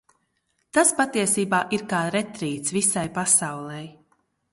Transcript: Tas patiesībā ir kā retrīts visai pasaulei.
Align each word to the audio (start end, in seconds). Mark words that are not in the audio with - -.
Tas 0.77 0.93
patiesībā 1.01 1.59
ir 1.77 1.83
kā 1.91 1.99
retrīts 2.15 2.75
visai 2.79 3.05
pasaulei. 3.19 3.85